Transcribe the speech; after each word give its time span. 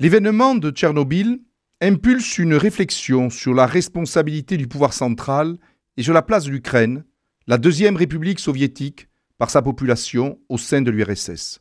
L'événement 0.00 0.54
de 0.54 0.70
Tchernobyl 0.70 1.40
impulse 1.80 2.38
une 2.38 2.54
réflexion 2.54 3.30
sur 3.30 3.52
la 3.52 3.66
responsabilité 3.66 4.56
du 4.56 4.68
pouvoir 4.68 4.92
central 4.92 5.56
et 5.96 6.04
sur 6.04 6.14
la 6.14 6.22
place 6.22 6.44
de 6.44 6.50
l'Ukraine, 6.50 7.04
la 7.48 7.58
deuxième 7.58 7.96
république 7.96 8.38
soviétique, 8.38 9.08
par 9.38 9.50
sa 9.50 9.60
population 9.60 10.38
au 10.48 10.56
sein 10.56 10.82
de 10.82 10.92
l'URSS. 10.92 11.60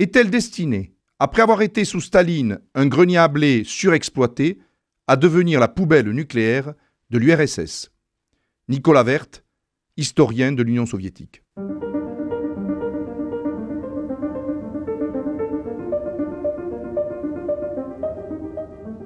Est-elle 0.00 0.30
destinée, 0.30 0.94
après 1.20 1.42
avoir 1.42 1.62
été 1.62 1.84
sous 1.84 2.00
Staline 2.00 2.58
un 2.74 2.86
grenier 2.86 3.18
à 3.18 3.28
blé 3.28 3.62
surexploité, 3.64 4.58
à 5.06 5.16
devenir 5.16 5.60
la 5.60 5.68
poubelle 5.68 6.10
nucléaire 6.10 6.74
de 7.10 7.18
l'URSS 7.18 7.92
Nicolas 8.68 9.04
Vert, 9.04 9.26
historien 9.96 10.50
de 10.50 10.62
l'Union 10.64 10.86
soviétique. 10.86 11.42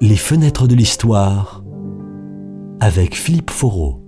Les 0.01 0.15
fenêtres 0.15 0.65
de 0.65 0.75
l'histoire 0.75 1.61
avec 2.79 3.15
Philippe 3.15 3.51
Foreau. 3.51 4.01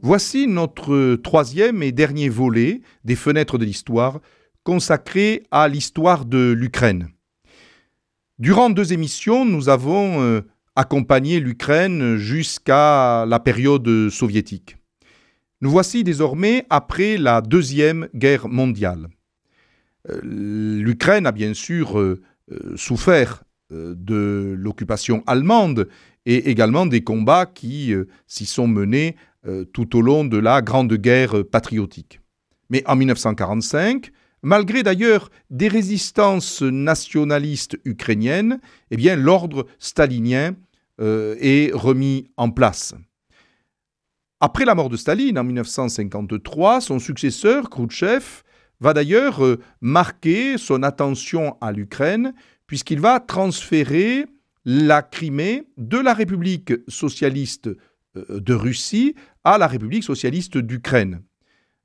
Voici 0.00 0.46
notre 0.46 1.16
troisième 1.16 1.82
et 1.82 1.92
dernier 1.92 2.30
volet 2.30 2.80
des 3.04 3.14
fenêtres 3.14 3.58
de 3.58 3.66
l'histoire 3.66 4.20
consacré 4.64 5.42
à 5.50 5.68
l'histoire 5.68 6.24
de 6.24 6.52
l'Ukraine. 6.52 7.10
Durant 8.38 8.70
deux 8.70 8.94
émissions, 8.94 9.44
nous 9.44 9.68
avons 9.68 10.22
euh, 10.22 10.40
accompagné 10.74 11.38
l'Ukraine 11.38 12.16
jusqu'à 12.16 13.26
la 13.26 13.40
période 13.40 14.08
soviétique. 14.08 14.78
Nous 15.60 15.70
voici 15.70 16.02
désormais 16.02 16.64
après 16.70 17.18
la 17.18 17.42
Deuxième 17.42 18.08
Guerre 18.14 18.48
mondiale. 18.48 19.08
Euh, 20.08 20.18
L'Ukraine 20.22 21.26
a 21.26 21.32
bien 21.32 21.52
sûr 21.52 21.98
euh, 21.98 22.22
souffert 22.76 23.44
de 23.72 24.54
l'occupation 24.58 25.22
allemande 25.26 25.88
et 26.26 26.50
également 26.50 26.86
des 26.86 27.02
combats 27.02 27.46
qui 27.46 27.92
euh, 27.92 28.08
s'y 28.26 28.46
sont 28.46 28.68
menés 28.68 29.16
euh, 29.46 29.64
tout 29.64 29.96
au 29.96 30.02
long 30.02 30.24
de 30.24 30.36
la 30.38 30.62
Grande 30.62 30.92
Guerre 30.94 31.44
patriotique. 31.50 32.20
Mais 32.70 32.82
en 32.86 32.96
1945, 32.96 34.12
malgré 34.42 34.82
d'ailleurs 34.82 35.30
des 35.50 35.68
résistances 35.68 36.62
nationalistes 36.62 37.78
ukrainiennes, 37.84 38.60
eh 38.90 38.96
bien 38.96 39.16
l'ordre 39.16 39.66
stalinien 39.78 40.54
est 40.98 41.72
remis 41.74 42.30
en 42.36 42.50
place. 42.50 42.94
Après 44.44 44.64
la 44.64 44.74
mort 44.74 44.88
de 44.88 44.96
Staline 44.96 45.38
en 45.38 45.44
1953, 45.44 46.80
son 46.80 46.98
successeur, 46.98 47.70
Khrouchtchev, 47.70 48.42
va 48.82 48.92
d'ailleurs 48.92 49.40
marquer 49.80 50.58
son 50.58 50.82
attention 50.82 51.56
à 51.60 51.72
l'Ukraine 51.72 52.34
puisqu'il 52.66 53.00
va 53.00 53.20
transférer 53.20 54.26
la 54.64 55.02
Crimée 55.02 55.64
de 55.76 55.98
la 55.98 56.14
République 56.14 56.72
socialiste 56.88 57.68
euh, 58.16 58.40
de 58.40 58.54
Russie 58.54 59.14
à 59.44 59.58
la 59.58 59.66
République 59.66 60.04
socialiste 60.04 60.58
d'Ukraine. 60.58 61.22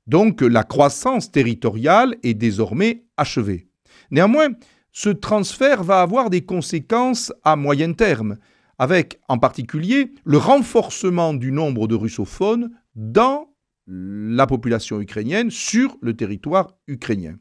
Donc 0.06 0.40
la 0.40 0.64
croissance 0.64 1.30
territoriale 1.30 2.16
est 2.22 2.34
désormais 2.34 3.04
achevée. 3.16 3.68
Néanmoins, 4.10 4.48
ce 4.92 5.10
transfert 5.10 5.84
va 5.84 6.00
avoir 6.00 6.30
des 6.30 6.40
conséquences 6.40 7.32
à 7.44 7.56
moyen 7.56 7.92
terme, 7.92 8.38
avec 8.78 9.20
en 9.28 9.38
particulier 9.38 10.12
le 10.24 10.38
renforcement 10.38 11.34
du 11.34 11.52
nombre 11.52 11.86
de 11.86 11.94
russophones 11.94 12.70
dans 12.94 13.48
la 13.88 14.46
population 14.46 15.00
ukrainienne 15.00 15.50
sur 15.50 15.96
le 16.02 16.14
territoire 16.14 16.76
ukrainien. 16.86 17.36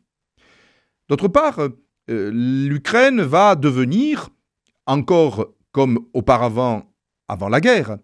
D'autre 1.10 1.28
part, 1.28 1.60
euh, 2.10 2.32
l'Ukraine 2.34 3.22
va 3.22 3.56
devenir, 3.56 4.30
encore 4.86 5.54
comme 5.72 6.00
auparavant 6.14 6.94
avant 7.28 7.50
la 7.50 7.60
guerre, 7.60 7.98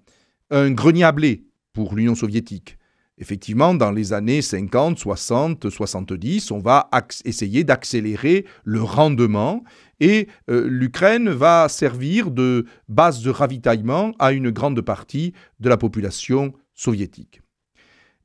un 0.51 0.71
grenier 0.71 1.05
à 1.05 1.11
blé 1.11 1.45
pour 1.71 1.95
l'Union 1.95 2.15
soviétique. 2.15 2.77
Effectivement, 3.17 3.75
dans 3.75 3.91
les 3.91 4.11
années 4.11 4.41
50, 4.41 4.97
60, 4.97 5.69
70, 5.69 6.51
on 6.51 6.59
va 6.59 6.89
essayer 7.25 7.63
d'accélérer 7.63 8.45
le 8.63 8.81
rendement 8.81 9.63
et 9.99 10.27
euh, 10.49 10.67
l'Ukraine 10.67 11.29
va 11.29 11.69
servir 11.69 12.31
de 12.31 12.65
base 12.89 13.21
de 13.21 13.29
ravitaillement 13.29 14.13
à 14.17 14.33
une 14.33 14.49
grande 14.49 14.81
partie 14.81 15.33
de 15.59 15.69
la 15.69 15.77
population 15.77 16.53
soviétique. 16.73 17.42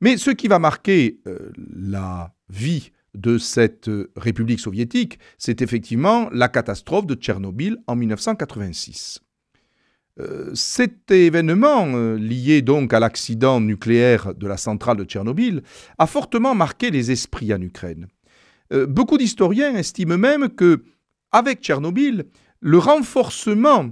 Mais 0.01 0.17
ce 0.17 0.31
qui 0.31 0.47
va 0.47 0.59
marquer 0.59 1.19
euh, 1.27 1.51
la 1.75 2.33
vie 2.49 2.91
de 3.15 3.37
cette 3.37 3.89
République 4.15 4.59
soviétique, 4.59 5.19
c'est 5.37 5.61
effectivement 5.61 6.29
la 6.31 6.47
catastrophe 6.47 7.05
de 7.05 7.15
Tchernobyl 7.15 7.77
en 7.87 7.95
1986. 7.95 9.21
Euh, 10.19 10.51
cet 10.53 11.11
événement, 11.11 11.87
euh, 11.93 12.17
lié 12.17 12.61
donc 12.61 12.93
à 12.93 12.99
l'accident 12.99 13.61
nucléaire 13.61 14.35
de 14.35 14.47
la 14.47 14.57
centrale 14.57 14.97
de 14.97 15.05
Tchernobyl, 15.05 15.63
a 15.97 16.07
fortement 16.07 16.55
marqué 16.55 16.91
les 16.91 17.11
esprits 17.11 17.53
en 17.53 17.61
Ukraine. 17.61 18.07
Euh, 18.73 18.85
beaucoup 18.85 19.17
d'historiens 19.17 19.75
estiment 19.75 20.17
même 20.17 20.49
que, 20.49 20.83
avec 21.31 21.61
Tchernobyl, 21.61 22.25
le 22.59 22.77
renforcement 22.77 23.91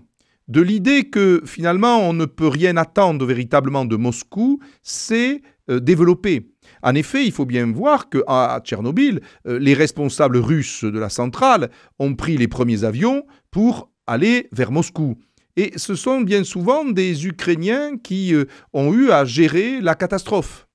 de 0.49 0.61
l'idée 0.61 1.05
que 1.05 1.41
finalement 1.45 1.99
on 1.99 2.13
ne 2.13 2.25
peut 2.25 2.47
rien 2.47 2.77
attendre 2.77 3.25
véritablement 3.25 3.85
de 3.85 3.95
Moscou 3.95 4.59
s'est 5.69 5.79
développé. 5.81 6.51
En 6.83 6.95
effet, 6.95 7.25
il 7.25 7.31
faut 7.31 7.45
bien 7.45 7.71
voir 7.71 8.09
qu'à 8.09 8.59
Tchernobyl, 8.63 9.21
euh, 9.47 9.59
les 9.59 9.73
responsables 9.73 10.37
russes 10.37 10.83
de 10.83 10.99
la 10.99 11.09
centrale 11.09 11.69
ont 11.99 12.15
pris 12.15 12.37
les 12.37 12.47
premiers 12.47 12.83
avions 12.83 13.25
pour 13.51 13.91
aller 14.05 14.47
vers 14.51 14.71
Moscou. 14.71 15.17
Et 15.55 15.73
ce 15.75 15.95
sont 15.95 16.21
bien 16.21 16.43
souvent 16.43 16.85
des 16.85 17.25
Ukrainiens 17.25 17.97
qui 17.97 18.33
euh, 18.33 18.45
ont 18.73 18.93
eu 18.93 19.11
à 19.11 19.25
gérer 19.25 19.81
la 19.81 19.95
catastrophe. 19.95 20.67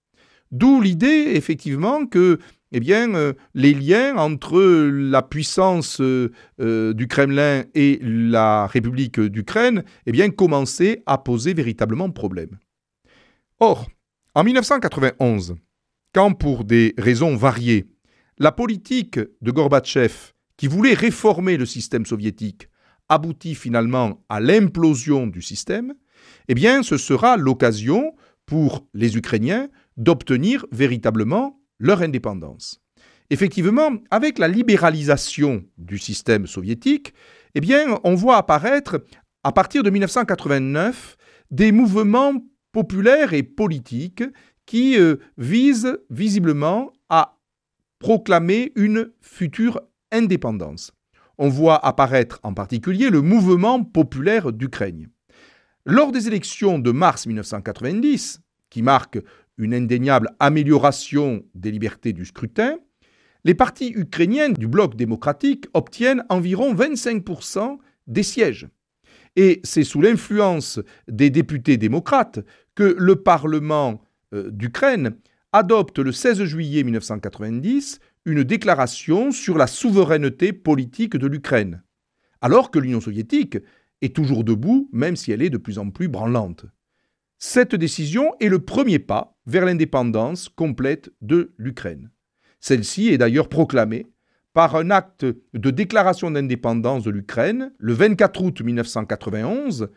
D'où 0.51 0.81
l'idée, 0.81 1.33
effectivement, 1.35 2.05
que 2.07 2.39
eh 2.73 2.81
bien, 2.81 3.15
euh, 3.15 3.35
les 3.55 3.75
liens 3.75 4.17
entre 4.17 4.61
la 4.61 5.23
puissance 5.23 6.01
du 6.01 7.07
Kremlin 7.07 7.65
et 7.75 7.99
la 8.03 8.67
République 8.67 9.21
d'Ukraine 9.21 9.85
eh 10.07 10.31
commençaient 10.31 11.03
à 11.05 11.19
poser 11.19 11.53
véritablement 11.53 12.11
problème. 12.11 12.59
Or, 13.61 13.89
en 14.35 14.45
1991, 14.45 15.57
quand 16.15 16.33
pour 16.33 16.65
des 16.65 16.95
raisons 16.97 17.37
variées, 17.37 17.87
la 18.39 18.51
politique 18.51 19.19
de 19.19 19.51
Gorbatchev, 19.51 20.33
qui 20.57 20.69
voulait 20.69 20.95
réformer 20.95 21.57
le 21.57 21.67
système 21.67 22.07
soviétique, 22.07 22.69
aboutit 23.09 23.55
finalement 23.55 24.25
à 24.31 24.41
l'implosion 24.41 25.27
du 25.27 25.43
système, 25.43 25.93
eh 26.49 26.55
bien 26.55 26.83
ce 26.83 26.97
sera 26.97 27.37
l'occasion 27.37 28.15
pour 28.47 28.87
les 28.95 29.17
Ukrainiens 29.17 29.69
d'obtenir 29.99 30.65
véritablement 30.73 31.61
leur 31.79 32.01
indépendance. 32.01 32.81
Effectivement, 33.29 33.91
avec 34.11 34.39
la 34.39 34.49
libéralisation 34.49 35.65
du 35.77 35.99
système 35.99 36.47
soviétique, 36.47 37.13
eh 37.55 37.61
on 38.05 38.15
voit 38.15 38.37
apparaître 38.37 39.05
à 39.45 39.53
partir 39.53 39.83
de 39.83 39.91
1989 39.91 41.17
des 41.51 41.71
mouvements 41.73 42.35
populaires 42.73 43.35
et 43.35 43.43
politiques 43.43 44.25
qui 44.67 44.99
euh, 44.99 45.17
vise 45.37 45.99
visiblement 46.11 46.93
à 47.09 47.39
proclamer 47.99 48.73
une 48.75 49.13
future 49.21 49.81
indépendance. 50.11 50.93
On 51.39 51.49
voit 51.49 51.85
apparaître 51.85 52.41
en 52.43 52.55
particulier 52.55 53.11
le 53.11 53.23
mouvement 53.23 53.85
populaire 53.85 54.53
d'Ukraine. 54.53 55.09
Lors 55.85 56.13
des 56.13 56.29
élections 56.29 56.79
de 56.79 56.91
mars 56.93 57.27
1990, 57.27 58.41
qui 58.71 58.83
marquent 58.83 59.21
une 59.59 59.75
indéniable 59.75 60.31
amélioration 60.41 61.45
des 61.55 61.71
libertés 61.71 62.13
du 62.13 62.25
scrutin, 62.25 62.79
les 63.45 63.55
partis 63.55 63.93
ukrainiens 63.95 64.51
du 64.51 64.69
bloc 64.69 64.95
démocratique 64.95 65.67
obtiennent 65.75 66.25
environ 66.29 66.75
25% 66.75 67.79
des 68.07 68.23
sièges. 68.23 68.69
Et 69.35 69.61
c'est 69.65 69.85
sous 69.85 70.01
l'influence 70.01 70.79
des 71.09 71.31
députés 71.31 71.77
démocrates 71.77 72.41
que 72.75 72.97
le 72.99 73.17
Parlement 73.17 74.03
euh, 74.35 74.51
d'Ukraine 74.51 75.17
adopte 75.53 75.99
le 75.99 76.13
16 76.13 76.45
juillet 76.45 76.83
1990 76.83 78.01
une 78.25 78.45
déclaration 78.45 79.31
sur 79.31 79.59
la 79.59 79.67
souveraineté 79.67 80.53
politique 80.53 81.17
de 81.17 81.27
l'Ukraine, 81.27 81.83
alors 82.41 82.71
que 82.71 82.79
l'Union 82.79 83.01
soviétique 83.01 83.59
est 84.01 84.15
toujours 84.15 84.45
debout, 84.45 84.89
même 84.93 85.17
si 85.17 85.33
elle 85.33 85.43
est 85.43 85.51
de 85.51 85.59
plus 85.59 85.79
en 85.79 85.91
plus 85.91 86.09
branlante. 86.09 86.67
Cette 87.39 87.75
décision 87.75 88.35
est 88.41 88.49
le 88.49 88.61
premier 88.61 88.99
pas 88.99 89.37
vers 89.47 89.65
l'indépendance 89.65 90.49
complète 90.49 91.11
de 91.21 91.53
l'Ukraine. 91.59 92.11
Celle-ci 92.61 93.09
est 93.09 93.19
d'ailleurs 93.19 93.49
proclamée 93.49 94.07
par 94.53 94.77
un 94.77 94.91
acte 94.91 95.25
de 95.25 95.71
déclaration 95.71 96.31
d'indépendance 96.31 97.03
de 97.03 97.11
l'Ukraine 97.11 97.73
le 97.79 97.93
24 97.93 98.43
août 98.43 98.61
1991 98.61 99.89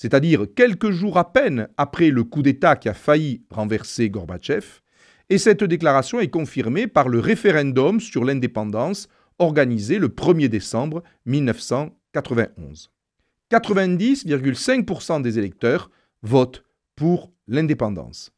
c'est-à-dire 0.00 0.46
quelques 0.56 0.90
jours 0.90 1.18
à 1.18 1.30
peine 1.30 1.68
après 1.76 2.08
le 2.08 2.24
coup 2.24 2.40
d'État 2.40 2.74
qui 2.74 2.88
a 2.88 2.94
failli 2.94 3.42
renverser 3.50 4.08
Gorbatchev, 4.08 4.80
et 5.28 5.36
cette 5.36 5.62
déclaration 5.62 6.20
est 6.20 6.30
confirmée 6.30 6.86
par 6.86 7.10
le 7.10 7.20
référendum 7.20 8.00
sur 8.00 8.24
l'indépendance 8.24 9.08
organisé 9.38 9.98
le 9.98 10.08
1er 10.08 10.48
décembre 10.48 11.02
1991. 11.26 11.92
91. 12.14 12.90
90,5% 13.52 15.20
des 15.20 15.38
électeurs 15.38 15.90
votent 16.22 16.64
pour 16.96 17.30
l'indépendance. 17.46 18.32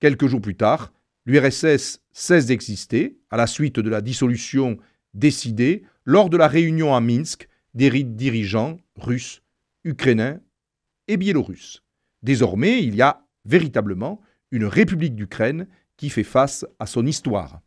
Quelques 0.00 0.26
jours 0.26 0.40
plus 0.40 0.56
tard, 0.56 0.92
l'URSS 1.24 2.00
cesse 2.12 2.46
d'exister 2.46 3.16
à 3.30 3.36
la 3.36 3.46
suite 3.46 3.78
de 3.78 3.88
la 3.88 4.00
dissolution 4.00 4.76
décidée 5.14 5.84
lors 6.04 6.30
de 6.30 6.36
la 6.36 6.48
réunion 6.48 6.96
à 6.96 7.00
Minsk 7.00 7.48
des 7.74 8.02
dirigeants 8.02 8.78
russes, 8.96 9.42
ukrainiens 9.84 10.40
et 11.10 11.16
biélorusses. 11.16 11.82
Désormais, 12.22 12.82
il 12.82 12.94
y 12.94 13.02
a 13.02 13.26
véritablement 13.44 14.20
une 14.50 14.64
République 14.64 15.16
d'Ukraine 15.16 15.66
qui 15.96 16.08
fait 16.08 16.24
face 16.24 16.64
à 16.78 16.86
son 16.86 17.04
histoire. 17.04 17.60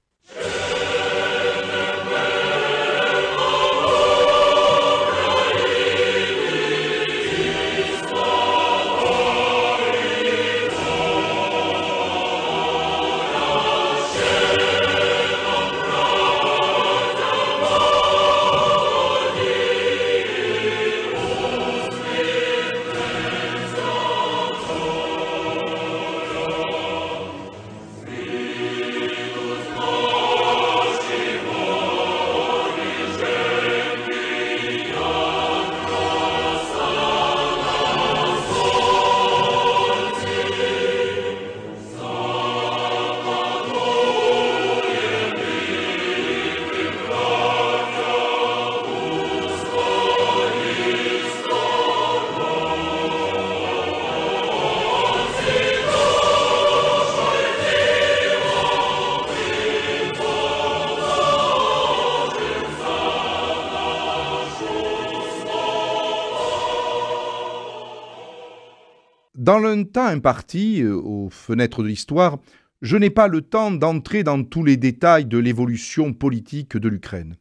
Dans 69.54 69.60
le 69.60 69.84
temps 69.84 70.08
imparti 70.08 70.82
euh, 70.82 70.96
aux 70.96 71.30
fenêtres 71.30 71.84
de 71.84 71.88
l'histoire, 71.88 72.40
je 72.82 72.98
n'ai 72.98 73.12
pas 73.12 73.28
le 73.28 73.42
temps 73.42 73.70
d'entrer 73.70 74.24
dans 74.24 74.44
tous 74.44 74.64
les 74.64 74.78
détails 74.78 75.28
de 75.28 75.38
l'évolution 75.38 76.12
politique 76.12 76.76
de 76.76 76.90
l'Ukraine. 76.90 77.36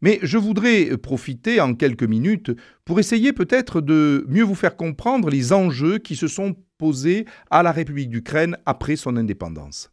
Mais 0.00 0.20
je 0.22 0.38
voudrais 0.38 0.96
profiter 0.96 1.60
en 1.60 1.74
quelques 1.74 2.04
minutes 2.04 2.52
pour 2.84 3.00
essayer 3.00 3.32
peut-être 3.32 3.80
de 3.80 4.24
mieux 4.28 4.44
vous 4.44 4.54
faire 4.54 4.76
comprendre 4.76 5.28
les 5.28 5.52
enjeux 5.52 5.98
qui 5.98 6.14
se 6.14 6.28
sont 6.28 6.54
posés 6.78 7.24
à 7.50 7.64
la 7.64 7.72
République 7.72 8.10
d'Ukraine 8.10 8.56
après 8.64 8.94
son 8.94 9.16
indépendance. 9.16 9.90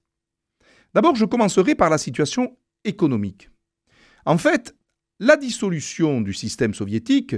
D'abord, 0.93 1.15
je 1.15 1.25
commencerai 1.25 1.73
par 1.73 1.89
la 1.89 1.97
situation 1.97 2.55
économique. 2.83 3.49
En 4.25 4.37
fait, 4.37 4.75
la 5.19 5.37
dissolution 5.37 6.21
du 6.21 6.35
système 6.35 6.75
soviétique 6.75 7.35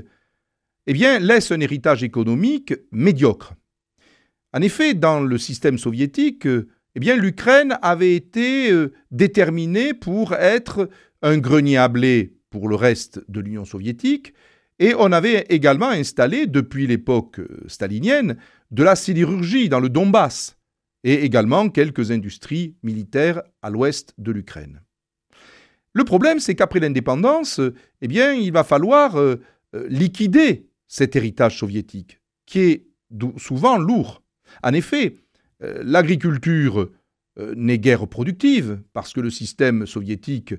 eh 0.87 0.93
bien, 0.93 1.19
laisse 1.19 1.53
un 1.53 1.61
héritage 1.61 2.03
économique 2.03 2.73
médiocre. 2.91 3.53
En 4.55 4.61
effet, 4.61 4.93
dans 4.93 5.19
le 5.19 5.37
système 5.37 5.77
soviétique, 5.77 6.45
eh 6.47 6.99
bien, 6.99 7.17
l'Ukraine 7.17 7.77
avait 7.81 8.15
été 8.15 8.71
euh, 8.71 8.93
déterminée 9.11 9.93
pour 9.93 10.31
être 10.33 10.89
un 11.21 11.37
grenier 11.39 11.75
à 11.75 11.89
blé 11.89 12.37
pour 12.49 12.69
le 12.69 12.75
reste 12.75 13.21
de 13.27 13.41
l'Union 13.41 13.65
soviétique, 13.65 14.33
et 14.79 14.93
on 14.97 15.11
avait 15.11 15.45
également 15.49 15.89
installé, 15.89 16.47
depuis 16.47 16.87
l'époque 16.87 17.39
euh, 17.39 17.65
stalinienne, 17.67 18.37
de 18.71 18.81
la 18.81 18.95
sidérurgie 18.95 19.67
dans 19.67 19.81
le 19.81 19.89
Donbass, 19.89 20.57
et 21.03 21.25
également 21.25 21.67
quelques 21.67 22.11
industries 22.11 22.77
militaires 22.81 23.41
à 23.61 23.69
l'ouest 23.69 24.13
de 24.17 24.31
l'Ukraine. 24.31 24.81
Le 25.91 26.05
problème, 26.05 26.39
c'est 26.39 26.55
qu'après 26.55 26.79
l'indépendance, 26.79 27.59
eh 28.01 28.07
bien, 28.07 28.31
il 28.31 28.53
va 28.53 28.63
falloir 28.63 29.19
euh, 29.19 29.35
liquider 29.89 30.69
cet 30.87 31.17
héritage 31.17 31.59
soviétique, 31.59 32.21
qui 32.45 32.59
est 32.59 32.87
souvent 33.37 33.77
lourd. 33.77 34.21
En 34.63 34.73
effet, 34.73 35.17
euh, 35.63 35.81
l'agriculture 35.83 36.89
euh, 37.39 37.53
n'est 37.55 37.79
guère 37.79 38.07
productive 38.07 38.81
parce 38.93 39.13
que 39.13 39.21
le 39.21 39.29
système 39.29 39.85
soviétique 39.85 40.53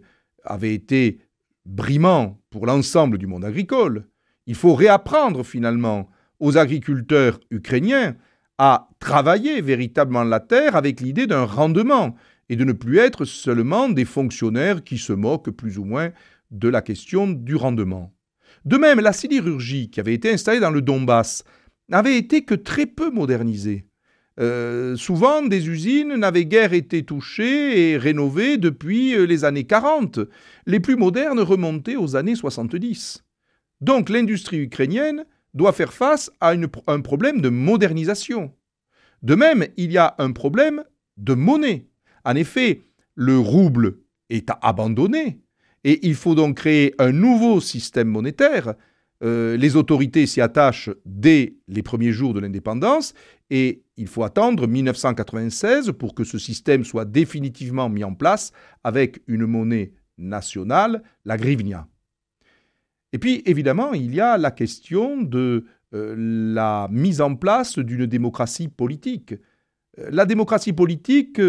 avait 0.45 0.75
été 0.75 1.21
brimant 1.65 2.41
pour 2.51 2.67
l'ensemble 2.67 3.19
du 3.19 3.27
monde 3.27 3.45
agricole. 3.45 4.07
Il 4.47 4.55
faut 4.55 4.75
réapprendre 4.75 5.45
finalement 5.45 6.09
aux 6.39 6.57
agriculteurs 6.57 7.41
ukrainiens 7.51 8.17
à 8.59 8.89
travailler 9.01 9.61
véritablement 9.61 10.25
la 10.25 10.41
terre 10.41 10.77
avec 10.77 11.01
l'idée 11.01 11.27
d'un 11.27 11.45
rendement 11.45 12.15
et 12.49 12.57
de 12.57 12.65
ne 12.65 12.73
plus 12.73 12.99
être 12.99 13.25
seulement 13.25 13.89
des 13.89 14.05
fonctionnaires 14.05 14.85
qui 14.85 14.99
se 14.99 15.13
moquent 15.13 15.51
plus 15.51 15.79
ou 15.79 15.85
moins 15.85 16.11
de 16.51 16.69
la 16.69 16.81
question 16.81 17.27
du 17.27 17.57
rendement. 17.57 18.13
De 18.65 18.77
même, 18.77 19.01
la 19.01 19.13
sidérurgie 19.13 19.91
qui 19.91 20.01
avait 20.01 20.15
été 20.15 20.33
installée 20.33 20.61
dans 20.61 20.71
le 20.71 20.81
Donbass 20.81 21.45
n'avait 21.89 22.17
été 22.17 22.45
que 22.45 22.55
très 22.55 22.87
peu 22.87 23.11
modernisée. 23.11 23.87
Euh, 24.39 24.97
souvent, 24.97 25.43
des 25.43 25.69
usines 25.69 26.15
n'avaient 26.15 26.45
guère 26.45 26.75
été 26.75 27.05
touchées 27.05 27.93
et 27.93 27.97
rénovées 27.97 28.59
depuis 28.59 29.15
euh, 29.15 29.25
les 29.25 29.45
années 29.45 29.65
40. 29.65 30.21
Les 30.67 30.81
plus 30.81 30.97
modernes 30.97 31.41
remontaient 31.41 31.97
aux 31.97 32.17
années 32.17 32.35
70. 32.35 33.25
Donc 33.81 34.09
l'industrie 34.11 34.59
ukrainienne 34.59 35.25
doit 35.55 35.73
faire 35.73 35.93
face 35.93 36.31
à 36.41 36.55
un 36.87 37.01
problème 37.01 37.41
de 37.41 37.49
modernisation. 37.49 38.53
De 39.23 39.35
même, 39.35 39.67
il 39.77 39.91
y 39.91 39.99
a 39.99 40.15
un 40.19 40.33
problème 40.33 40.85
de 41.17 41.35
monnaie. 41.35 41.87
En 42.25 42.35
effet, 42.37 42.83
le 43.15 43.39
rouble 43.39 43.99
est 44.29 44.49
abandonné 44.61 45.41
et 45.85 46.07
il 46.07 46.15
faut 46.15 46.35
donc 46.35 46.59
créer 46.59 46.95
un 46.99 47.13
nouveau 47.13 47.61
système 47.61 48.09
monétaire 48.09 48.75
euh, 49.23 49.57
les 49.57 49.77
autorités 49.77 50.27
s'y 50.27 50.41
attachent 50.41 50.91
dès 51.07 51.57
les 51.69 51.83
premiers 51.83 52.13
jours 52.13 52.35
de 52.35 52.41
l'indépendance 52.41 53.15
et 53.51 53.83
il 53.97 54.09
faut 54.09 54.25
attendre 54.25 54.67
1996 54.67 55.93
pour 55.99 56.15
que 56.15 56.25
ce 56.25 56.39
système 56.39 56.85
soit 56.85 57.07
définitivement 57.07 57.89
mis 57.89 58.05
en 58.05 58.15
place 58.15 58.53
avec 58.85 59.23
une 59.27 59.47
monnaie 59.47 59.93
nationale, 60.19 61.03
la 61.25 61.37
grivnia. 61.37 61.89
Et 63.13 63.19
puis 63.19 63.43
évidemment, 63.47 63.95
il 63.95 64.15
y 64.15 64.21
a 64.21 64.37
la 64.37 64.51
question 64.51 65.23
de 65.23 65.65
euh, 65.95 66.15
la 66.19 66.89
mise 66.91 67.21
en 67.23 67.37
place 67.37 67.79
d'une 67.79 68.07
démocratie 68.07 68.69
politique. 68.69 69.35
Euh, 69.99 70.11
la 70.11 70.27
démocratie 70.27 70.75
politique 70.75 71.41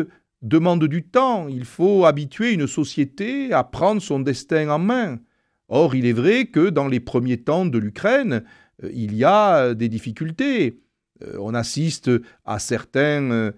demande 0.42 0.86
du 0.86 1.04
temps, 1.04 1.48
il 1.50 1.66
faut 1.66 2.06
habituer 2.06 2.54
une 2.54 2.68
société 2.68 3.52
à 3.52 3.64
prendre 3.64 4.02
son 4.02 4.20
destin 4.20 4.70
en 4.70 4.80
main. 4.80 5.20
Or, 5.70 5.96
il 5.96 6.06
est 6.06 6.14
vrai 6.14 6.46
que 6.46 6.70
dans 6.70 6.88
les 6.88 7.00
premiers 7.00 7.38
temps 7.38 7.66
de 7.66 7.78
l'Ukraine, 7.78 8.44
euh, 8.84 8.90
il 8.94 9.16
y 9.16 9.24
a 9.24 9.58
euh, 9.58 9.74
des 9.74 9.90
difficultés. 9.90 10.82
Euh, 11.24 11.38
on 11.40 11.54
assiste 11.54 12.12
à 12.46 12.60
certains 12.60 13.52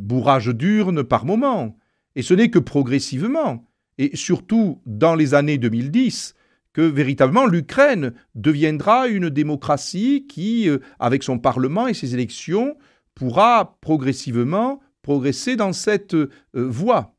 bourrages 0.00 0.48
d'urnes 0.48 1.04
par 1.04 1.24
moment. 1.24 1.76
Et 2.16 2.22
ce 2.22 2.34
n'est 2.34 2.50
que 2.50 2.58
progressivement, 2.58 3.64
et 3.98 4.16
surtout 4.16 4.82
dans 4.84 5.14
les 5.14 5.34
années 5.34 5.58
2010, 5.58 6.34
que 6.72 6.80
véritablement 6.82 7.46
l'Ukraine 7.46 8.12
deviendra 8.34 9.06
une 9.06 9.30
démocratie 9.30 10.26
qui, 10.28 10.68
avec 10.98 11.22
son 11.22 11.38
Parlement 11.38 11.86
et 11.86 11.94
ses 11.94 12.14
élections, 12.14 12.76
pourra 13.14 13.78
progressivement 13.80 14.80
progresser 15.02 15.54
dans 15.54 15.72
cette 15.72 16.16
voie. 16.52 17.14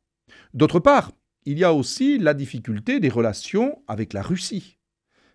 D'autre 0.52 0.78
part, 0.78 1.12
il 1.44 1.58
y 1.58 1.64
a 1.64 1.72
aussi 1.72 2.18
la 2.18 2.34
difficulté 2.34 3.00
des 3.00 3.08
relations 3.08 3.82
avec 3.88 4.12
la 4.12 4.22
Russie. 4.22 4.78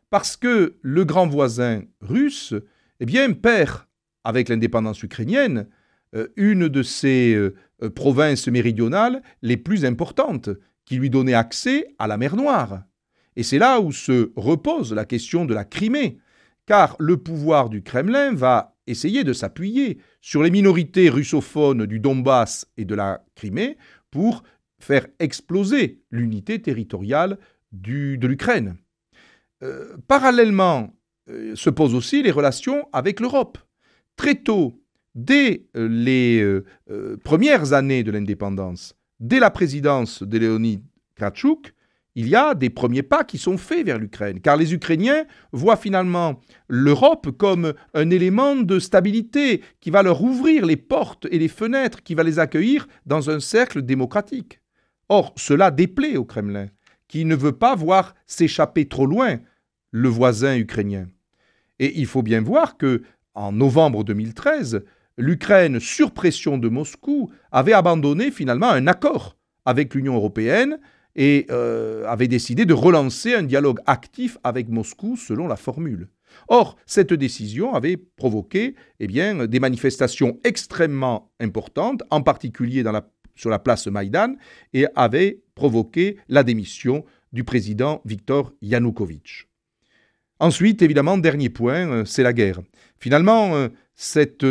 Parce 0.09 0.37
que 0.37 0.77
le 0.81 1.05
grand 1.05 1.27
voisin 1.27 1.83
russe 2.01 2.53
eh 2.99 3.05
bien, 3.05 3.33
perd, 3.33 3.81
avec 4.23 4.49
l'indépendance 4.49 5.03
ukrainienne, 5.03 5.67
euh, 6.15 6.27
une 6.35 6.69
de 6.69 6.83
ses 6.83 7.33
euh, 7.33 7.55
euh, 7.83 7.89
provinces 7.89 8.47
méridionales 8.47 9.21
les 9.41 9.57
plus 9.57 9.85
importantes, 9.85 10.49
qui 10.85 10.95
lui 10.95 11.09
donnait 11.09 11.33
accès 11.33 11.87
à 11.99 12.07
la 12.07 12.17
mer 12.17 12.37
Noire. 12.37 12.83
Et 13.35 13.43
c'est 13.43 13.59
là 13.59 13.81
où 13.81 13.91
se 13.91 14.31
repose 14.35 14.93
la 14.93 15.05
question 15.05 15.45
de 15.45 15.53
la 15.53 15.65
Crimée, 15.65 16.17
car 16.65 16.95
le 16.99 17.17
pouvoir 17.17 17.69
du 17.69 17.83
Kremlin 17.83 18.33
va 18.33 18.77
essayer 18.87 19.23
de 19.25 19.33
s'appuyer 19.33 19.99
sur 20.21 20.43
les 20.43 20.49
minorités 20.49 21.09
russophones 21.09 21.85
du 21.85 21.99
Donbass 21.99 22.67
et 22.77 22.85
de 22.85 22.95
la 22.95 23.23
Crimée 23.35 23.77
pour 24.11 24.43
faire 24.79 25.07
exploser 25.19 26.01
l'unité 26.12 26.62
territoriale 26.62 27.38
de 27.72 28.27
l'Ukraine. 28.27 28.77
Euh, 29.63 29.98
parallèlement, 30.07 30.93
euh, 31.29 31.55
se 31.55 31.69
posent 31.69 31.96
aussi 31.96 32.22
les 32.22 32.31
relations 32.31 32.88
avec 32.93 33.19
l'Europe. 33.19 33.57
Très 34.15 34.36
tôt, 34.36 34.81
dès 35.15 35.65
euh, 35.75 35.88
les 35.88 37.17
premières 37.24 37.74
années 37.74 38.03
de 38.03 38.12
l'indépendance, 38.12 38.96
dès 39.19 39.39
la 39.39 39.50
présidence 39.50 40.24
de 40.24 40.38
Léonid 40.38 40.84
Kratchouk, 41.15 41.74
il 42.15 42.27
y 42.27 42.36
a 42.36 42.55
des 42.55 42.72
premiers 42.72 43.03
pas 43.03 43.24
qui 43.24 43.38
sont 43.38 43.60
faits 43.60 43.86
vers 43.86 44.00
l'Ukraine, 44.00 44.41
car 44.41 44.57
les 44.57 44.74
Ukrainiens 44.74 45.25
voient 45.51 45.77
finalement 45.77 46.39
l'Europe 46.67 47.29
comme 47.38 47.74
un 47.93 48.10
élément 48.10 48.55
de 48.55 48.79
stabilité 48.79 49.62
qui 49.81 49.91
va 49.91 50.01
leur 50.01 50.24
ouvrir 50.24 50.65
les 50.65 50.77
portes 50.77 51.27
et 51.29 51.38
les 51.38 51.48
fenêtres, 51.48 52.01
qui 52.01 52.15
va 52.15 52.24
les 52.24 52.39
accueillir 52.39 52.88
dans 53.05 53.29
un 53.29 53.39
cercle 53.39 53.84
démocratique. 53.84 54.62
Or, 55.09 55.33
cela 55.37 55.71
déplaît 55.71 56.17
au 56.17 56.25
Kremlin, 56.25 56.67
qui 57.07 57.25
ne 57.25 57.35
veut 57.35 57.53
pas 57.53 57.75
voir 57.75 58.15
s'échapper 58.25 58.87
trop 58.87 59.05
loin 59.05 59.39
le 59.91 60.09
voisin 60.09 60.57
ukrainien. 60.57 61.07
Et 61.79 61.99
il 61.99 62.05
faut 62.05 62.23
bien 62.23 62.41
voir 62.41 62.77
que, 62.77 63.03
en 63.33 63.51
novembre 63.51 64.03
2013, 64.03 64.83
l'Ukraine, 65.17 65.79
sur 65.79 66.11
pression 66.11 66.57
de 66.57 66.69
Moscou, 66.69 67.31
avait 67.51 67.73
abandonné 67.73 68.31
finalement 68.31 68.69
un 68.69 68.87
accord 68.87 69.37
avec 69.65 69.93
l'Union 69.93 70.15
européenne 70.15 70.79
et 71.15 71.47
euh, 71.49 72.05
avait 72.07 72.27
décidé 72.27 72.65
de 72.65 72.73
relancer 72.73 73.33
un 73.33 73.43
dialogue 73.43 73.79
actif 73.85 74.37
avec 74.43 74.69
Moscou 74.69 75.17
selon 75.17 75.47
la 75.47 75.55
formule. 75.55 76.09
Or, 76.47 76.75
cette 76.85 77.13
décision 77.13 77.73
avait 77.73 77.97
provoqué 77.97 78.75
eh 78.99 79.07
des 79.07 79.59
manifestations 79.59 80.39
extrêmement 80.43 81.31
importantes, 81.39 82.03
en 82.11 82.21
particulier 82.21 82.83
sur 83.38 83.50
la 83.50 83.60
place 83.60 83.88
Maïdan, 83.88 84.36
et 84.74 84.86
avait 84.96 85.41
provoqué 85.56 86.17
la 86.27 86.44
démission 86.44 87.06
du 87.32 87.44
président 87.44 88.01
Viktor 88.06 88.53
Yanukovych. 88.62 89.48
Ensuite, 90.39 90.82
évidemment, 90.82 91.17
dernier 91.17 91.50
point, 91.50 91.88
euh, 91.89 92.06
c'est 92.06 92.24
la 92.24 92.34
guerre. 92.34 92.60
Finalement, 93.00 93.56
euh, 93.56 93.70
cette 93.96 94.46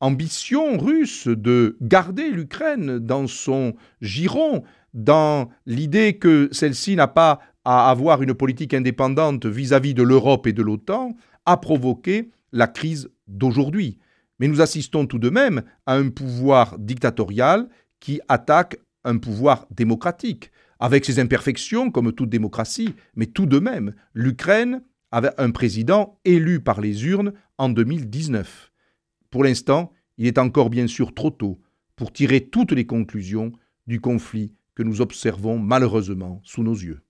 ambition 0.00 0.78
russe 0.78 1.28
de 1.28 1.76
garder 1.80 2.30
l'Ukraine 2.30 2.98
dans 2.98 3.26
son 3.26 3.74
giron 4.00 4.64
dans 4.94 5.50
l'idée 5.66 6.14
que 6.14 6.48
celle-ci 6.52 6.96
n'a 6.96 7.06
pas 7.06 7.40
à 7.64 7.90
avoir 7.90 8.22
une 8.22 8.34
politique 8.34 8.74
indépendante 8.74 9.46
vis-à-vis 9.46 9.94
de 9.94 10.02
l'Europe 10.02 10.46
et 10.46 10.52
de 10.52 10.62
l'OTAN, 10.62 11.14
a 11.44 11.56
provoqué 11.56 12.30
la 12.52 12.66
crise 12.66 13.10
d'aujourd'hui. 13.26 13.98
Mais 14.38 14.48
nous 14.48 14.60
assistons 14.60 15.06
tout 15.06 15.18
de 15.18 15.30
même 15.30 15.62
à 15.84 15.94
un 15.94 16.08
pouvoir 16.08 16.78
dictatorial 16.78 17.68
qui 18.00 18.20
attaque 18.28 18.78
un 19.04 19.18
pouvoir 19.18 19.66
démocratique, 19.70 20.50
avec 20.80 21.04
ses 21.04 21.18
imperfections 21.18 21.90
comme 21.90 22.12
toute 22.12 22.30
démocratie, 22.30 22.94
mais 23.16 23.26
tout 23.26 23.46
de 23.46 23.58
même, 23.58 23.94
l'Ukraine 24.14 24.82
avait 25.10 25.32
un 25.38 25.50
président 25.50 26.18
élu 26.24 26.60
par 26.60 26.80
les 26.80 27.06
urnes 27.06 27.32
en 27.56 27.68
2019. 27.68 28.72
Pour 29.30 29.44
l'instant, 29.44 29.92
il 30.18 30.26
est 30.26 30.38
encore 30.38 30.70
bien 30.70 30.86
sûr 30.86 31.14
trop 31.14 31.30
tôt 31.30 31.60
pour 31.96 32.12
tirer 32.12 32.42
toutes 32.46 32.72
les 32.72 32.86
conclusions 32.86 33.52
du 33.86 34.00
conflit 34.00 34.54
que 34.74 34.82
nous 34.82 35.00
observons 35.00 35.58
malheureusement 35.58 36.40
sous 36.44 36.62
nos 36.62 36.74
yeux. 36.74 37.02